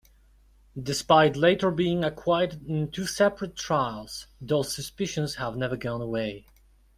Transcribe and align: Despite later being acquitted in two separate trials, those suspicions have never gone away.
Despite 0.81 1.35
later 1.37 1.69
being 1.69 2.03
acquitted 2.03 2.65
in 2.67 2.89
two 2.89 3.05
separate 3.05 3.55
trials, 3.55 4.25
those 4.41 4.73
suspicions 4.75 5.35
have 5.35 5.55
never 5.55 5.77
gone 5.77 6.01
away. 6.01 6.47